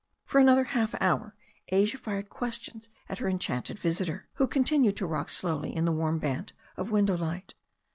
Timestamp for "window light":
6.89-7.53